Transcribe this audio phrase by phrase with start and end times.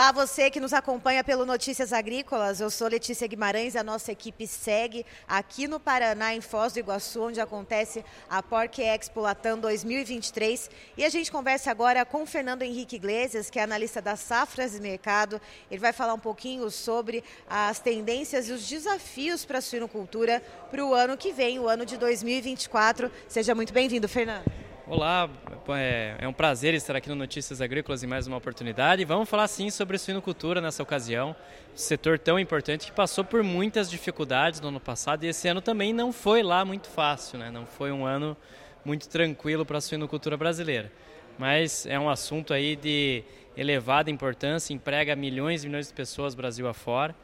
[0.00, 2.58] Olá, você que nos acompanha pelo Notícias Agrícolas.
[2.58, 7.24] Eu sou Letícia Guimarães a nossa equipe segue aqui no Paraná, em Foz do Iguaçu,
[7.24, 10.70] onde acontece a Porc Expo Latam 2023.
[10.96, 14.80] E a gente conversa agora com Fernando Henrique Iglesias, que é analista das safras de
[14.80, 15.38] mercado.
[15.70, 20.82] Ele vai falar um pouquinho sobre as tendências e os desafios para a suinocultura para
[20.82, 23.12] o ano que vem, o ano de 2024.
[23.28, 24.69] Seja muito bem-vindo, Fernando.
[24.90, 25.30] Olá,
[25.68, 29.04] é, é, um prazer estar aqui no Notícias Agrícolas em mais uma oportunidade.
[29.04, 31.36] Vamos falar sim sobre suinocultura nessa ocasião,
[31.76, 35.92] setor tão importante que passou por muitas dificuldades no ano passado e esse ano também
[35.92, 37.52] não foi lá muito fácil, né?
[37.52, 38.36] não foi um ano
[38.84, 40.90] muito tranquilo para a suinocultura brasileira.
[41.38, 43.22] Mas é um assunto aí de
[43.56, 47.14] elevada importância, emprega milhões e milhões de pessoas Brasil afora,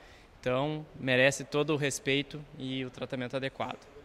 [0.40, 3.95] então merece todo o respeito e o tratamento adequado.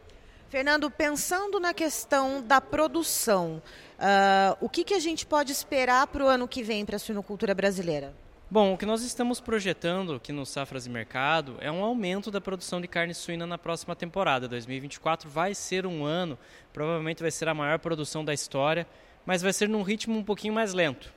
[0.52, 3.64] Fernando, pensando na questão da produção,
[3.98, 7.00] uh, o que, que a gente pode esperar para o ano que vem para a
[7.00, 8.14] suinocultura brasileira?
[8.50, 12.42] Bom, o que nós estamos projetando aqui no Safras e Mercado é um aumento da
[12.42, 14.46] produção de carne suína na próxima temporada.
[14.46, 16.38] 2024 vai ser um ano,
[16.74, 18.86] provavelmente vai ser a maior produção da história,
[19.26, 21.14] mas vai ser num ritmo um pouquinho mais lento.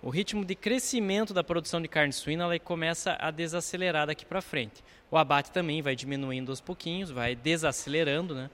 [0.00, 4.40] O ritmo de crescimento da produção de carne suína ela começa a desacelerar daqui para
[4.40, 4.84] frente.
[5.10, 8.48] O abate também vai diminuindo aos pouquinhos, vai desacelerando, né?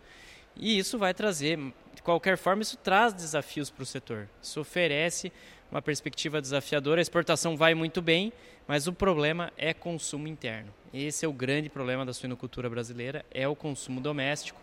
[0.56, 1.58] E isso vai trazer,
[1.94, 4.26] de qualquer forma, isso traz desafios para o setor.
[4.40, 5.30] Isso oferece
[5.70, 7.00] uma perspectiva desafiadora.
[7.00, 8.32] A exportação vai muito bem,
[8.66, 10.72] mas o problema é consumo interno.
[10.94, 14.62] Esse é o grande problema da suinocultura brasileira, é o consumo doméstico,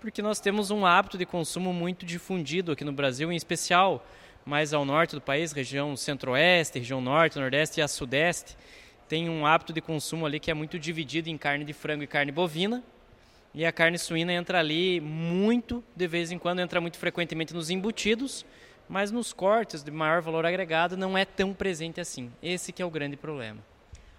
[0.00, 4.06] porque nós temos um hábito de consumo muito difundido aqui no Brasil, em especial
[4.44, 8.56] mais ao norte do país, região centro-oeste, região norte, nordeste e a sudeste,
[9.08, 12.06] tem um hábito de consumo ali que é muito dividido em carne de frango e
[12.06, 12.82] carne bovina,
[13.54, 17.68] e a carne suína entra ali muito, de vez em quando, entra muito frequentemente nos
[17.68, 18.46] embutidos,
[18.88, 22.32] mas nos cortes de maior valor agregado não é tão presente assim.
[22.42, 23.60] Esse que é o grande problema.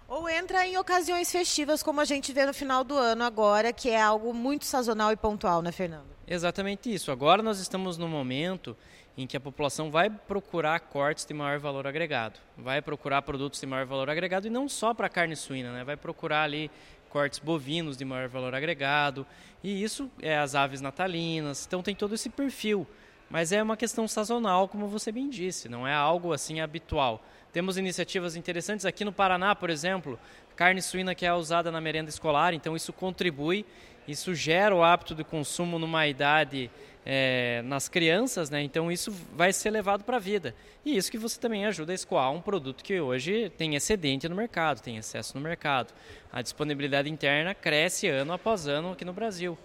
[0.06, 3.90] Ou entra em ocasiões festivas, como a gente vê no final do ano agora, que
[3.90, 6.06] é algo muito sazonal e pontual, né, Fernando?
[6.26, 7.10] Exatamente isso.
[7.10, 8.76] Agora nós estamos no momento
[9.16, 13.66] em que a população vai procurar cortes de maior valor agregado, vai procurar produtos de
[13.66, 15.84] maior valor agregado e não só para carne suína, né?
[15.84, 16.70] vai procurar ali
[17.08, 19.24] cortes bovinos de maior valor agregado,
[19.62, 22.84] e isso é as aves natalinas, então tem todo esse perfil.
[23.30, 27.24] Mas é uma questão sazonal, como você bem disse, não é algo assim habitual.
[27.52, 30.18] Temos iniciativas interessantes aqui no Paraná, por exemplo,
[30.56, 33.64] carne suína que é usada na merenda escolar, então isso contribui,
[34.08, 36.68] isso gera o hábito de consumo numa idade
[37.06, 38.62] é, nas crianças, né?
[38.62, 40.54] então isso vai ser levado para a vida.
[40.84, 44.34] E isso que você também ajuda a escoar um produto que hoje tem excedente no
[44.34, 45.92] mercado, tem excesso no mercado.
[46.32, 49.58] A disponibilidade interna cresce ano após ano aqui no Brasil.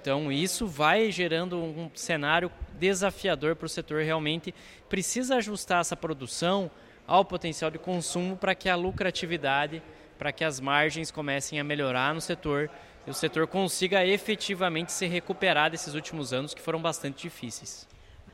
[0.00, 4.52] Então isso vai gerando um cenário desafiador para o setor realmente
[4.88, 6.68] precisa ajustar essa produção
[7.06, 9.80] ao potencial de consumo para que a lucratividade,
[10.18, 12.68] para que as margens comecem a melhorar no setor
[13.06, 17.86] e o setor consiga efetivamente se recuperar desses últimos anos que foram bastante difíceis.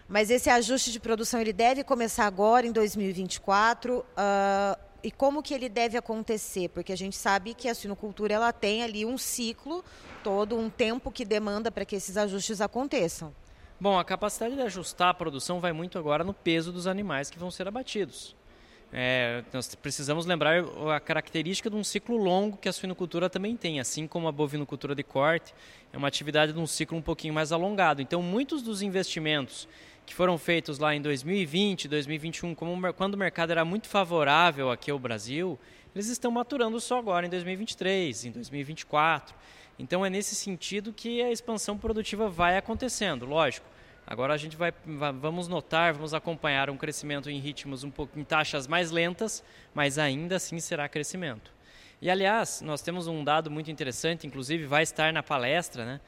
[0.08, 5.42] Mas esse ajuste de produção ele deve começar agora em 2024 uh, ah, e como
[5.42, 6.68] que ele deve acontecer?
[6.70, 9.84] Porque a gente sabe que a sinocultura ela tem ali um ciclo
[10.24, 13.34] todo, um tempo que demanda para que esses ajustes aconteçam.
[13.80, 17.38] Bom, a capacidade de ajustar a produção vai muito agora no peso dos animais que
[17.38, 18.34] vão ser abatidos.
[18.90, 23.80] É, nós precisamos lembrar a característica de um ciclo longo que a suinocultura também tem,
[23.80, 25.54] assim como a bovinocultura de corte,
[25.92, 28.00] é uma atividade de um ciclo um pouquinho mais alongado.
[28.00, 29.68] Então, muitos dos investimentos
[30.06, 34.90] que foram feitos lá em 2020, 2021, como, quando o mercado era muito favorável aqui
[34.90, 35.58] ao Brasil,
[35.94, 39.34] eles estão maturando só agora em 2023, em 2024.
[39.78, 43.66] Então, é nesse sentido que a expansão produtiva vai acontecendo, lógico
[44.10, 44.72] Agora a gente vai,
[45.20, 49.98] vamos notar, vamos acompanhar um crescimento em ritmos um pouco em taxas mais lentas, mas
[49.98, 51.52] ainda assim será crescimento.
[52.00, 56.00] E aliás, nós temos um dado muito interessante, inclusive vai estar na palestra, né?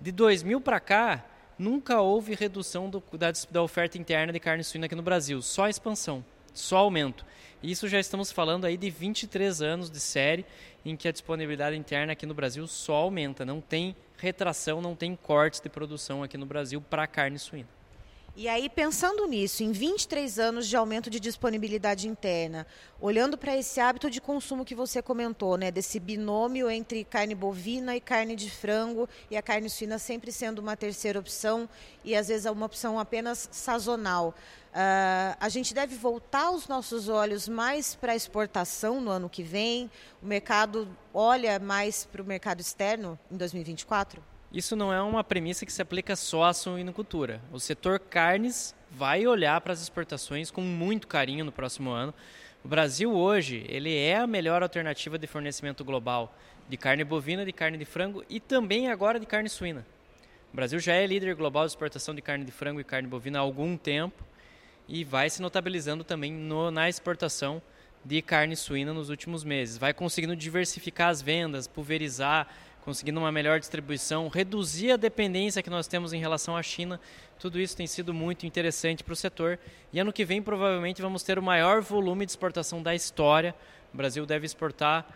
[0.00, 1.24] De 2000 para cá,
[1.56, 5.68] nunca houve redução do, da, da oferta interna de carne suína aqui no Brasil, só
[5.68, 7.24] expansão, só aumento.
[7.62, 10.44] Isso já estamos falando aí de 23 anos de série
[10.84, 13.94] em que a disponibilidade interna aqui no Brasil só aumenta, não tem
[14.24, 17.68] retração, não tem cortes de produção aqui no Brasil para carne suína.
[18.36, 22.66] E aí, pensando nisso, em 23 anos de aumento de disponibilidade interna,
[23.00, 27.94] olhando para esse hábito de consumo que você comentou, né, desse binômio entre carne bovina
[27.94, 31.68] e carne de frango, e a carne suína sempre sendo uma terceira opção,
[32.02, 34.34] e às vezes é uma opção apenas sazonal.
[34.74, 39.40] Uh, a gente deve voltar os nossos olhos mais para a exportação no ano que
[39.40, 39.88] vem?
[40.20, 44.20] O mercado olha mais para o mercado externo em 2024?
[44.52, 47.40] Isso não é uma premissa que se aplica só à suinocultura.
[47.52, 52.12] O setor carnes vai olhar para as exportações com muito carinho no próximo ano,
[52.64, 56.34] O Brasil hoje ele é a melhor alternativa de fornecimento global
[56.68, 59.86] de carne bovina, de carne de frango e também agora de carne suína.
[60.52, 63.38] O Brasil já é líder global de exportação de carne de frango e carne bovina
[63.38, 64.24] há algum tempo
[64.88, 67.62] e vai se notabilizando também no, na exportação
[68.04, 69.78] de carne suína nos últimos meses.
[69.78, 72.46] Vai conseguindo diversificar as vendas, pulverizar,
[72.84, 77.00] conseguindo uma melhor distribuição, reduzir a dependência que nós temos em relação à China.
[77.38, 79.58] Tudo isso tem sido muito interessante para o setor.
[79.90, 83.54] E ano que vem, provavelmente, vamos ter o maior volume de exportação da história.
[83.92, 85.06] O Brasil deve exportar,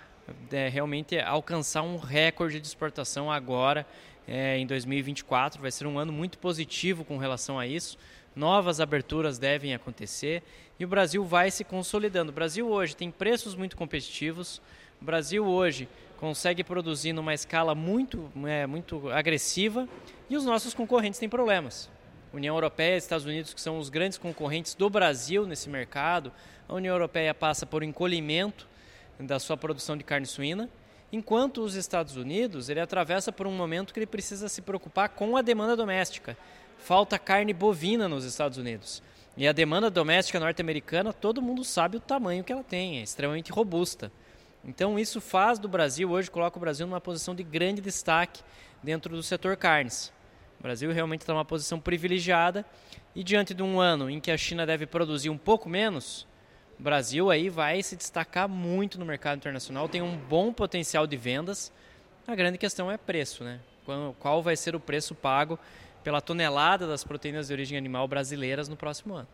[0.50, 3.86] é, realmente alcançar um recorde de exportação agora,
[4.26, 5.60] é, em 2024.
[5.60, 7.98] Vai ser um ano muito positivo com relação a isso
[8.34, 10.42] novas aberturas devem acontecer
[10.78, 12.30] e o Brasil vai se consolidando.
[12.30, 14.60] O Brasil hoje tem preços muito competitivos,
[15.00, 19.88] o Brasil hoje consegue produzir numa escala muito, é, muito agressiva
[20.28, 21.88] e os nossos concorrentes têm problemas.
[22.32, 26.32] União Europeia e Estados Unidos, que são os grandes concorrentes do Brasil nesse mercado,
[26.68, 28.68] a União Europeia passa por encolhimento
[29.18, 30.68] da sua produção de carne suína,
[31.10, 35.36] enquanto os Estados Unidos ele atravessa por um momento que ele precisa se preocupar com
[35.36, 36.36] a demanda doméstica.
[36.78, 39.02] Falta carne bovina nos Estados Unidos.
[39.36, 43.52] E a demanda doméstica norte-americana, todo mundo sabe o tamanho que ela tem, é extremamente
[43.52, 44.10] robusta.
[44.64, 48.42] Então isso faz do Brasil, hoje coloca o Brasil numa posição de grande destaque
[48.82, 50.12] dentro do setor carnes.
[50.58, 52.64] O Brasil realmente está numa posição privilegiada
[53.14, 56.26] e diante de um ano em que a China deve produzir um pouco menos,
[56.78, 61.16] o Brasil aí vai se destacar muito no mercado internacional, tem um bom potencial de
[61.16, 61.72] vendas.
[62.24, 63.58] A grande questão é preço, né?
[64.20, 65.58] Qual vai ser o preço pago
[66.02, 69.28] pela tonelada das proteínas de origem animal brasileiras no próximo ano?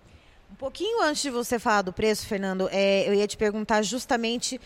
[0.50, 4.60] Um pouquinho antes de você falar do preço, Fernando, é, eu ia te perguntar justamente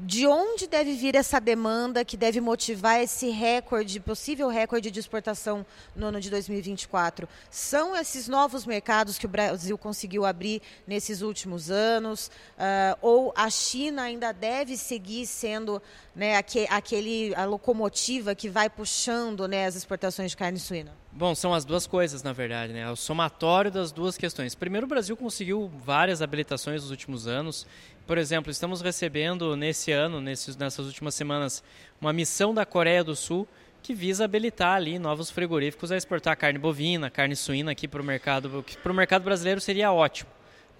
[0.00, 5.66] de onde deve vir essa demanda que deve motivar esse recorde, possível recorde de exportação
[5.94, 7.28] no ano de 2024?
[7.50, 12.28] São esses novos mercados que o Brasil conseguiu abrir nesses últimos anos?
[12.56, 15.82] Uh, ou a China ainda deve seguir sendo
[16.14, 16.36] né,
[16.70, 20.92] aquele, a locomotiva que vai puxando né, as exportações de carne suína?
[21.12, 22.80] Bom, são as duas coisas, na verdade, né?
[22.80, 24.54] É o somatório das duas questões.
[24.54, 27.66] Primeiro, o Brasil conseguiu várias habilitações nos últimos anos.
[28.08, 31.62] Por exemplo, estamos recebendo nesse ano, nesses, nessas últimas semanas,
[32.00, 33.46] uma missão da Coreia do Sul
[33.82, 38.04] que visa habilitar ali novos frigoríficos a exportar carne bovina, carne suína aqui para o
[38.04, 38.64] mercado.
[38.82, 40.30] Para o mercado brasileiro seria ótimo.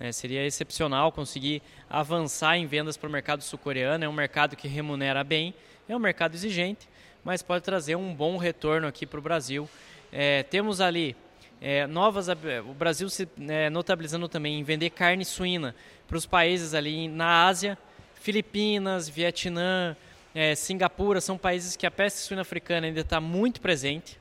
[0.01, 0.11] Né?
[0.11, 1.61] Seria excepcional conseguir
[1.91, 4.03] avançar em vendas para o mercado sul-coreano.
[4.03, 5.53] É um mercado que remunera bem,
[5.87, 6.89] é um mercado exigente,
[7.23, 9.69] mas pode trazer um bom retorno aqui para o Brasil
[10.13, 11.17] é, temos ali
[11.61, 12.29] é, novas.
[12.29, 15.75] O Brasil se é, notabilizando também em vender carne suína
[16.07, 17.79] para os países ali na Ásia,
[18.15, 19.97] Filipinas, Vietnã,
[20.35, 24.19] é, Singapura, são países que a peste suína africana ainda está muito presente.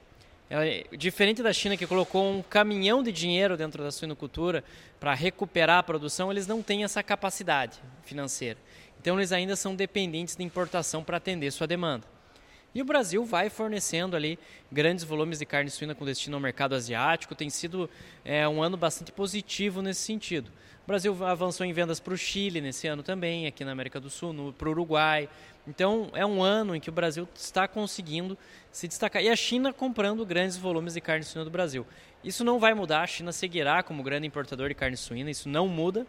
[0.50, 4.64] É, diferente da China, que colocou um caminhão de dinheiro dentro da suinocultura
[5.00, 8.58] para recuperar a produção, eles não têm essa capacidade financeira.
[9.00, 12.17] Então, eles ainda são dependentes de importação para atender sua demanda.
[12.76, 14.38] E o Brasil vai fornecendo ali
[14.72, 17.34] grandes volumes de carne suína com destino ao mercado asiático.
[17.34, 17.90] Tem sido
[18.24, 20.52] é, um ano bastante positivo nesse sentido.
[20.84, 24.10] O Brasil avançou em vendas para o Chile nesse ano também, aqui na América do
[24.10, 25.28] Sul, para o Uruguai.
[25.68, 28.38] Então é um ano em que o Brasil está conseguindo
[28.72, 29.22] se destacar.
[29.22, 31.86] E a China comprando grandes volumes de carne suína do Brasil.
[32.24, 35.68] Isso não vai mudar, a China seguirá como grande importador de carne suína, isso não
[35.68, 36.08] muda.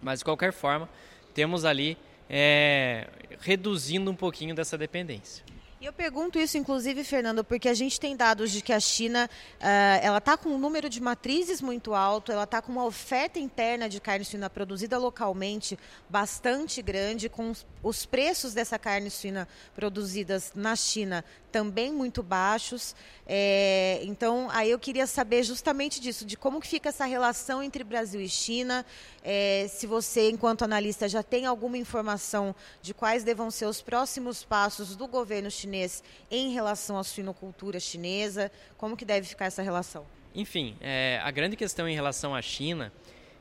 [0.00, 0.88] Mas de qualquer forma,
[1.34, 1.98] temos ali
[2.30, 3.08] é,
[3.40, 5.44] reduzindo um pouquinho dessa dependência.
[5.80, 9.30] E eu pergunto isso, inclusive, Fernando, porque a gente tem dados de que a China
[9.60, 9.64] uh,
[10.02, 13.88] ela está com um número de matrizes muito alto, ela está com uma oferta interna
[13.88, 15.78] de carne suína produzida localmente
[16.10, 22.94] bastante grande, com os preços dessa carne suína produzidas na China também muito baixos.
[23.26, 27.84] É, então, aí eu queria saber justamente disso, de como que fica essa relação entre
[27.84, 28.84] Brasil e China.
[29.22, 34.44] É, se você, enquanto analista, já tem alguma informação de quais devam ser os próximos
[34.44, 40.06] passos do governo chinês em relação à suinocultura chinesa, como que deve ficar essa relação?
[40.34, 42.92] Enfim, é, a grande questão em relação à China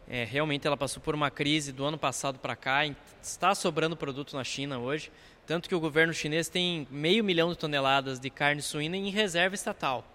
[0.09, 2.81] é, realmente ela passou por uma crise do ano passado para cá,
[3.21, 5.11] está sobrando produto na China hoje.
[5.45, 9.55] Tanto que o governo chinês tem meio milhão de toneladas de carne suína em reserva
[9.55, 10.05] estatal.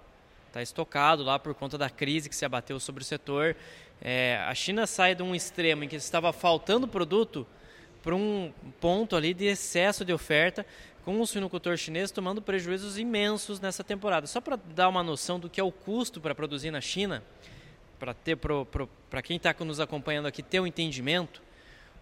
[0.49, 3.57] Está estocado lá por conta da crise que se abateu sobre o setor.
[4.01, 7.47] É, a China sai de um extremo em que estava faltando produto
[8.03, 10.67] para um ponto ali de excesso de oferta,
[11.05, 14.27] com o suinocultor chinês tomando prejuízos imensos nessa temporada.
[14.27, 17.23] Só para dar uma noção do que é o custo para produzir na China,
[18.03, 21.41] para ter para quem está nos acompanhando aqui ter um entendimento,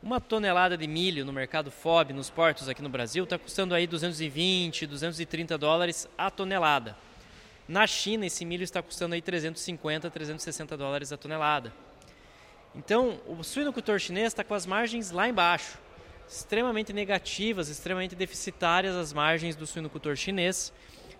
[0.02, 3.86] uma tonelada de milho no mercado FOB, nos portos aqui no Brasil, está custando aí
[3.86, 6.96] 220, 230 dólares a tonelada.
[7.68, 11.70] Na China, esse milho está custando aí 350, 360 dólares a tonelada.
[12.74, 15.76] Então, o suinocultor chinês está com as margens lá embaixo,
[16.26, 20.72] extremamente negativas, extremamente deficitárias as margens do suinocultor chinês.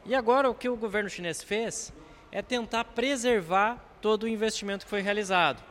[0.06, 1.92] E agora o que o governo chinês fez
[2.32, 5.62] é tentar preservar todo o investimento que foi realizado.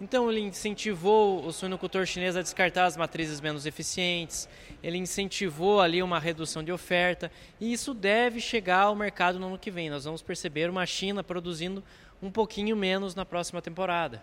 [0.00, 4.48] Então ele incentivou o suinocultor chinês a descartar as matrizes menos eficientes,
[4.82, 9.58] ele incentivou ali uma redução de oferta e isso deve chegar ao mercado no ano
[9.58, 9.88] que vem.
[9.88, 11.82] Nós vamos perceber uma China produzindo
[12.20, 14.22] um pouquinho menos na próxima temporada.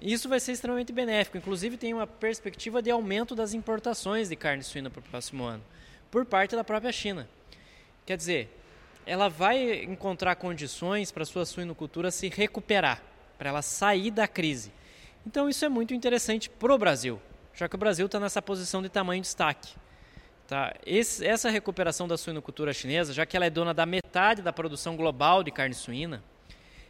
[0.00, 1.38] Isso vai ser extremamente benéfico.
[1.38, 5.62] Inclusive tem uma perspectiva de aumento das importações de carne suína para o próximo ano,
[6.10, 7.28] por parte da própria China.
[8.04, 8.63] Quer dizer,
[9.06, 13.02] ela vai encontrar condições para sua suinocultura se recuperar,
[13.38, 14.72] para ela sair da crise.
[15.26, 17.20] Então isso é muito interessante para o Brasil,
[17.54, 19.74] já que o Brasil está nessa posição de tamanho destaque.
[20.46, 20.74] Tá?
[20.84, 24.96] Esse, essa recuperação da suinocultura chinesa, já que ela é dona da metade da produção
[24.96, 26.22] global de carne suína,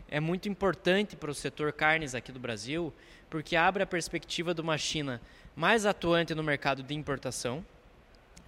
[0.08, 2.92] é muito importante para o setor carnes aqui do Brasil,
[3.30, 5.20] porque abre a perspectiva de uma China
[5.56, 7.64] mais atuante no mercado de importação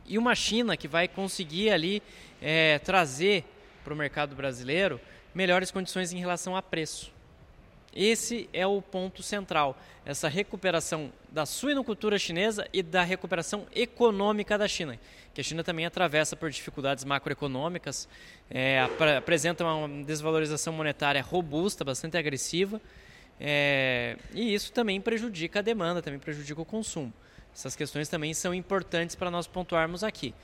[0.04, 2.02] e uma China que vai conseguir ali
[2.40, 3.44] é, trazer
[3.86, 5.00] para o mercado brasileiro
[5.32, 7.14] melhores condições em relação a preço.
[7.94, 14.66] Esse é o ponto central, essa recuperação da suinocultura chinesa e da recuperação econômica da
[14.66, 14.98] China,
[15.32, 18.08] que a China também atravessa por dificuldades macroeconômicas,
[18.50, 18.80] é,
[19.16, 22.80] apresenta uma desvalorização monetária robusta, bastante agressiva,
[23.38, 27.14] é, e isso também prejudica a demanda, também prejudica o consumo.
[27.54, 30.34] Essas questões também são importantes para nós pontuarmos aqui.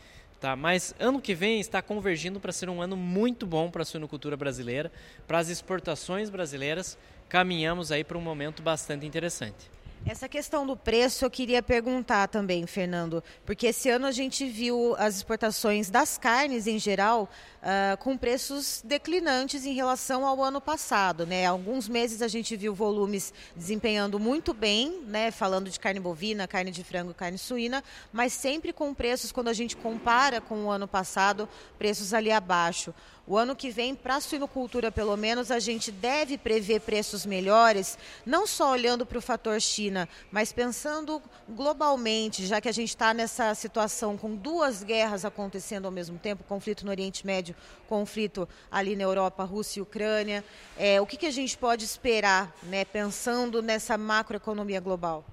[0.42, 0.56] Tá?
[0.56, 4.36] Mas ano que vem está convergindo para ser um ano muito bom para a suinocultura
[4.36, 4.90] brasileira,
[5.24, 9.70] para as exportações brasileiras, caminhamos aí para um momento bastante interessante.
[10.04, 14.96] Essa questão do preço eu queria perguntar também, Fernando, porque esse ano a gente viu
[14.98, 17.30] as exportações das carnes em geral
[17.62, 21.24] uh, com preços declinantes em relação ao ano passado.
[21.24, 21.46] Né?
[21.46, 25.30] Alguns meses a gente viu volumes desempenhando muito bem, né?
[25.30, 27.82] falando de carne bovina, carne de frango, carne suína,
[28.12, 32.92] mas sempre com preços, quando a gente compara com o ano passado, preços ali abaixo.
[33.24, 37.96] O ano que vem, para a suinocultura, pelo menos, a gente deve prever preços melhores,
[38.26, 43.14] não só olhando para o fator China, mas pensando globalmente, já que a gente está
[43.14, 47.54] nessa situação com duas guerras acontecendo ao mesmo tempo conflito no Oriente Médio,
[47.88, 50.44] conflito ali na Europa, Rússia e Ucrânia.
[50.76, 55.24] É, o que, que a gente pode esperar, né, pensando nessa macroeconomia global?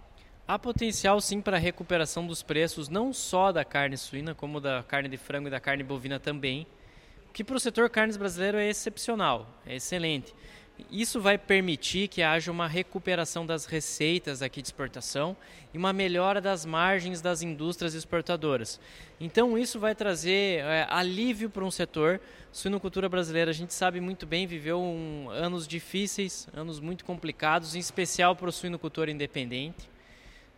[0.48, 5.10] Há potencial sim para recuperação dos preços, não só da carne suína, como da carne
[5.10, 6.68] de frango e da carne bovina também
[7.34, 10.34] que para o setor carnes brasileiro é excepcional, é excelente.
[10.90, 15.36] Isso vai permitir que haja uma recuperação das receitas aqui de exportação
[15.74, 18.80] e uma melhora das margens das indústrias exportadoras.
[19.20, 22.22] Então, isso vai trazer é, alívio para um setor.
[22.52, 27.80] Suinocultura brasileira, a gente sabe muito bem, viveu um, anos difíceis, anos muito complicados, em
[27.80, 29.90] especial para o suinocultor independente.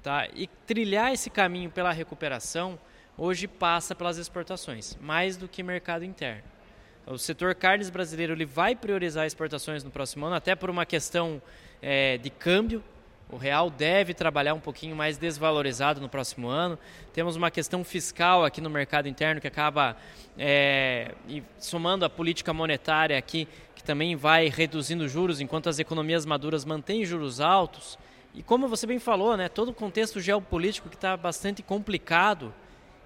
[0.04, 0.28] Tá?
[0.34, 2.80] E trilhar esse caminho pela recuperação
[3.18, 6.61] hoje passa pelas exportações, mais do que mercado interno.
[7.06, 11.42] O setor carnes brasileiro ele vai priorizar exportações no próximo ano, até por uma questão
[11.82, 12.84] é, de câmbio.
[13.30, 16.78] O real deve trabalhar um pouquinho mais desvalorizado no próximo ano.
[17.14, 19.96] Temos uma questão fiscal aqui no mercado interno que acaba
[20.38, 21.16] é,
[21.58, 27.06] somando a política monetária aqui, que também vai reduzindo juros, enquanto as economias maduras mantêm
[27.06, 27.98] juros altos.
[28.36, 32.54] E como você bem falou, né, todo o contexto geopolítico que está bastante complicado,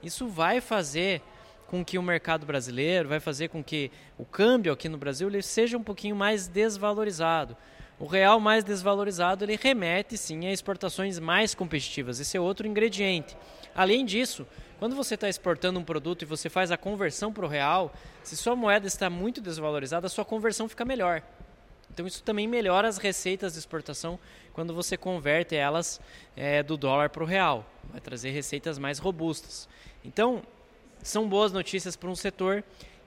[0.04, 1.22] isso vai fazer
[1.76, 5.42] com que o mercado brasileiro, vai fazer com que o câmbio aqui no Brasil ele
[5.42, 7.58] seja um pouquinho mais desvalorizado.
[8.00, 12.20] O real mais desvalorizado ele remete sim a exportações mais competitivas.
[12.20, 13.36] Esse é outro ingrediente.
[13.76, 14.48] Além disso,
[14.80, 18.38] quando você está exportando um produto e você faz a conversão para o real, se
[18.38, 21.22] sua moeda está muito desvalorizada, a sua conversão fica melhor.
[21.92, 24.18] Então isso também melhora as receitas de exportação
[24.54, 26.00] quando você converte elas
[26.38, 27.66] é, do dólar para o real.
[27.92, 29.68] Vai trazer receitas mais robustas.
[30.04, 30.42] Então
[31.08, 32.64] são boas notícias para um setor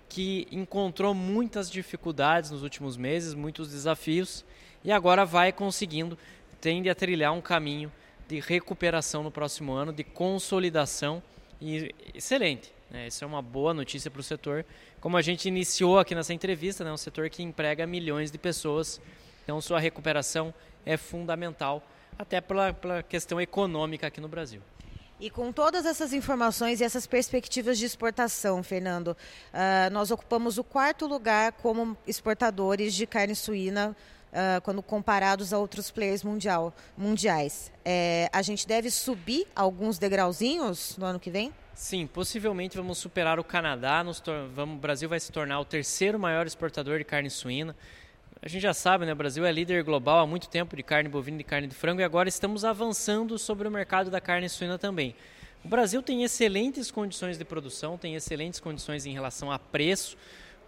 [0.08, 4.44] que encontrou muitas dificuldades nos últimos meses, muitos desafios,
[4.84, 6.16] e agora vai conseguindo,
[6.60, 7.92] tende a trilhar um caminho
[8.28, 11.20] de recuperação no próximo ano, de consolidação,
[11.60, 12.72] e excelente.
[12.88, 13.08] Né?
[13.08, 14.64] Isso é uma boa notícia para o setor.
[15.00, 16.92] Como a gente iniciou aqui nessa entrevista, é né?
[16.92, 19.00] um setor que emprega milhões de pessoas,
[19.42, 20.54] então sua recuperação
[20.86, 21.82] é fundamental,
[22.16, 24.62] até pela, pela questão econômica aqui no Brasil.
[25.20, 30.64] E com todas essas informações e essas perspectivas de exportação, Fernando, uh, nós ocupamos o
[30.64, 33.96] quarto lugar como exportadores de carne suína
[34.28, 37.72] uh, quando comparados a outros players mundial, mundiais.
[37.84, 41.52] É, a gente deve subir alguns degrauzinhos no ano que vem?
[41.74, 44.04] Sim, possivelmente vamos superar o Canadá.
[44.54, 47.74] vamos, o Brasil vai se tornar o terceiro maior exportador de carne suína.
[48.40, 51.08] A gente já sabe, né, o Brasil é líder global há muito tempo de carne
[51.08, 54.78] bovina e carne de frango e agora estamos avançando sobre o mercado da carne suína
[54.78, 55.14] também.
[55.64, 60.16] O Brasil tem excelentes condições de produção, tem excelentes condições em relação a preço,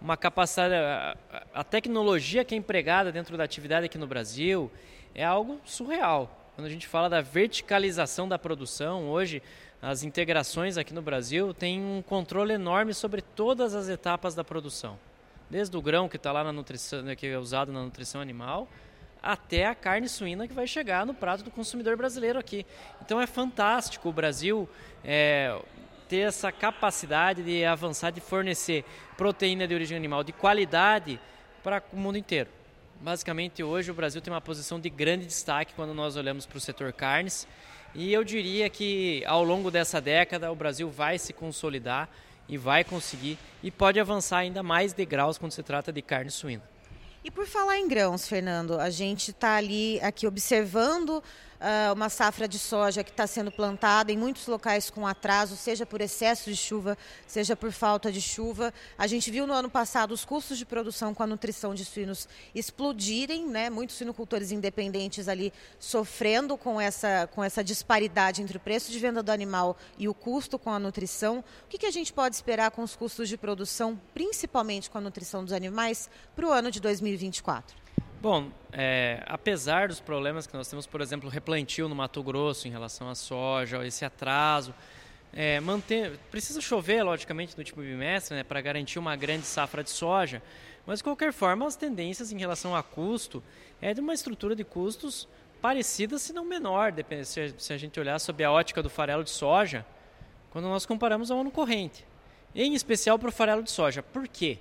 [0.01, 1.15] uma capacidade, a,
[1.53, 4.69] a tecnologia que é empregada dentro da atividade aqui no Brasil
[5.15, 6.51] é algo surreal.
[6.55, 9.41] Quando a gente fala da verticalização da produção, hoje
[9.81, 14.99] as integrações aqui no Brasil têm um controle enorme sobre todas as etapas da produção.
[15.51, 18.69] Desde o grão que está lá na nutrição, né, que é usado na nutrição animal,
[19.21, 22.65] até a carne suína que vai chegar no prato do consumidor brasileiro aqui.
[23.01, 24.69] Então é fantástico o Brasil
[25.03, 25.61] é,
[26.07, 28.85] ter essa capacidade de avançar, de fornecer
[29.17, 31.19] proteína de origem animal de qualidade
[31.61, 32.49] para o mundo inteiro.
[33.01, 36.61] Basicamente, hoje o Brasil tem uma posição de grande destaque quando nós olhamos para o
[36.61, 37.45] setor carnes.
[37.93, 42.07] E eu diria que ao longo dessa década o Brasil vai se consolidar
[42.51, 46.61] e vai conseguir e pode avançar ainda mais degraus quando se trata de carne suína.
[47.23, 51.23] E por falar em grãos, Fernando, a gente está ali aqui observando
[51.61, 55.85] uh, uma safra de soja que está sendo plantada em muitos locais com atraso, seja
[55.85, 58.73] por excesso de chuva, seja por falta de chuva.
[58.97, 62.27] A gente viu no ano passado os custos de produção com a nutrição de suínos
[62.53, 63.69] explodirem, né?
[63.69, 69.21] Muitos suinocultores independentes ali sofrendo com essa, com essa disparidade entre o preço de venda
[69.21, 71.39] do animal e o custo com a nutrição.
[71.65, 75.01] O que, que a gente pode esperar com os custos de produção, principalmente com a
[75.01, 77.80] nutrição dos animais, para o ano de 2024?
[78.21, 82.71] Bom, é, apesar dos problemas que nós temos, por exemplo, replantio no Mato Grosso em
[82.71, 84.75] relação à soja, esse atraso,
[85.33, 89.89] é, manter, precisa chover, logicamente, no último bimestre, né, para garantir uma grande safra de
[89.89, 90.39] soja,
[90.85, 93.41] mas de qualquer forma, as tendências em relação a custo
[93.81, 95.27] é de uma estrutura de custos
[95.59, 96.93] parecida, se não menor,
[97.57, 99.83] se a gente olhar sob a ótica do farelo de soja,
[100.51, 102.05] quando nós comparamos ao ano corrente,
[102.53, 104.03] em especial para o farelo de soja.
[104.03, 104.59] Por quê?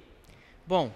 [0.67, 0.91] Bom,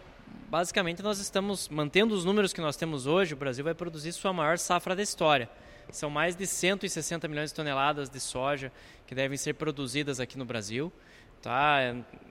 [0.51, 4.33] basicamente nós estamos mantendo os números que nós temos hoje, o Brasil vai produzir sua
[4.33, 5.49] maior safra da história.
[5.91, 8.73] São mais de 160 milhões de toneladas de soja
[9.07, 10.93] que devem ser produzidas aqui no Brasil.
[11.43, 11.79] Tá?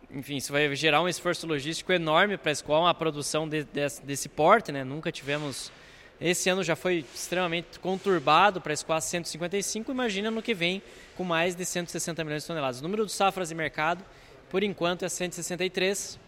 [0.09, 4.27] Enfim, isso vai gerar um esforço logístico enorme para escoar uma produção de, de, desse
[4.27, 4.71] porte.
[4.71, 4.83] Né?
[4.83, 5.71] Nunca tivemos.
[6.19, 9.91] Esse ano já foi extremamente conturbado para escoar 155.
[9.91, 10.81] Imagina no que vem
[11.15, 12.79] com mais de 160 milhões de toneladas.
[12.79, 14.03] O número de safras de mercado,
[14.49, 16.19] por enquanto, é 163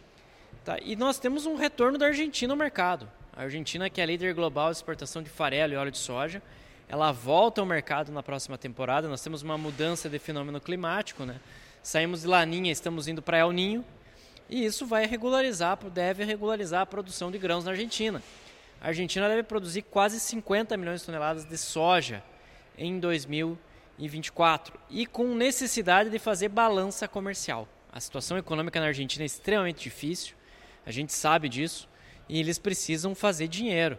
[0.66, 0.80] Tá?
[0.82, 3.08] E nós temos um retorno da Argentina ao mercado.
[3.38, 6.42] A Argentina, que é líder global de exportação de farelo e óleo de soja,
[6.90, 9.08] ela volta ao mercado na próxima temporada.
[9.08, 11.40] Nós temos uma mudança de fenômeno climático, né?
[11.84, 13.86] Saímos de Laninha, estamos indo para El Ninho,
[14.50, 18.24] e isso vai regularizar, deve regularizar a produção de grãos na Argentina.
[18.82, 22.24] A Argentina deve produzir quase 50 milhões de toneladas de soja
[22.76, 27.68] em 2024 e com necessidade de fazer balança comercial.
[27.94, 30.36] A situação econômica na Argentina é extremamente difícil
[30.86, 31.88] a gente sabe disso
[32.28, 33.98] e eles precisam fazer dinheiro.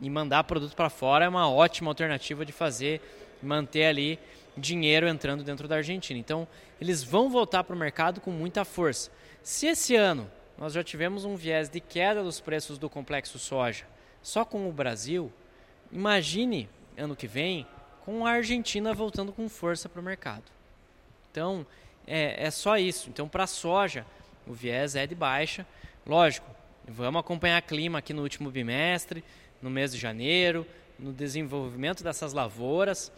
[0.00, 3.00] E mandar produto para fora é uma ótima alternativa de fazer,
[3.42, 4.18] manter ali
[4.56, 6.18] dinheiro entrando dentro da Argentina.
[6.18, 6.46] Então,
[6.80, 9.10] eles vão voltar para o mercado com muita força.
[9.42, 13.86] Se esse ano nós já tivemos um viés de queda dos preços do complexo soja
[14.22, 15.32] só com o Brasil,
[15.92, 17.66] imagine ano que vem
[18.04, 20.44] com a Argentina voltando com força para o mercado.
[21.30, 21.66] Então,
[22.06, 23.08] é, é só isso.
[23.10, 24.06] Então, para a soja,
[24.46, 25.66] o viés é de baixa.
[26.06, 26.48] Lógico,
[26.86, 29.24] vamos acompanhar clima aqui no último bimestre,
[29.60, 30.64] no mês de janeiro,
[30.96, 33.10] no desenvolvimento dessas lavouras.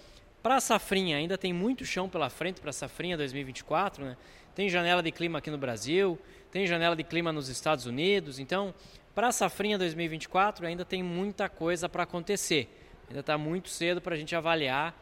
[0.43, 4.17] Para a safrinha, ainda tem muito chão pela frente para a safrinha 2024, né?
[4.55, 6.19] Tem janela de clima aqui no Brasil,
[6.51, 8.75] tem janela de clima nos Estados Unidos, então
[9.15, 12.75] para a safrinha 2024 ainda tem muita coisa para acontecer.
[13.07, 14.99] Ainda está muito cedo para a gente avaliar,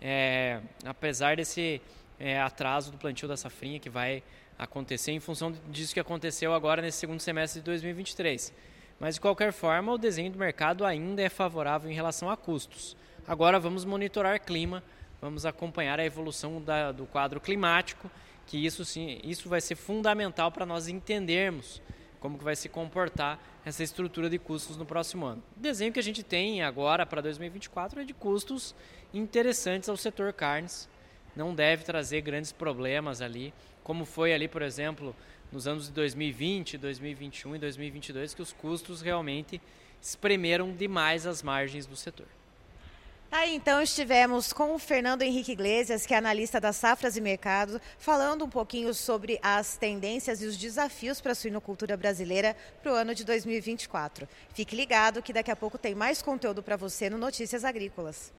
[0.00, 1.80] é, apesar desse
[2.18, 4.24] é, atraso do plantio da safrinha que vai
[4.58, 8.52] acontecer em função disso que aconteceu agora nesse segundo semestre de 2023.
[8.98, 12.96] Mas de qualquer forma, o desenho do mercado ainda é favorável em relação a custos.
[13.26, 14.82] Agora vamos monitorar clima,
[15.20, 18.10] vamos acompanhar a evolução da, do quadro climático,
[18.46, 21.80] que isso sim, isso vai ser fundamental para nós entendermos
[22.18, 25.42] como que vai se comportar essa estrutura de custos no próximo ano.
[25.56, 28.74] O desenho que a gente tem agora para 2024 é de custos
[29.14, 30.88] interessantes ao setor carnes,
[31.38, 35.16] não deve trazer grandes problemas ali como foi ali, por exemplo,
[35.50, 39.62] nos anos de 2020, 2021 e 2022, que os custos realmente
[40.02, 42.26] espremeram demais as margens do setor.
[43.30, 47.80] Aí então estivemos com o Fernando Henrique Iglesias, que é analista das safras e mercados,
[47.98, 52.94] falando um pouquinho sobre as tendências e os desafios para a suinocultura brasileira para o
[52.94, 54.28] ano de 2024.
[54.52, 58.32] Fique ligado que daqui a pouco tem mais conteúdo para você no Notícias Agrícolas.